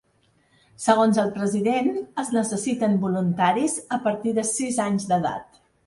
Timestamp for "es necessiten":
2.23-2.99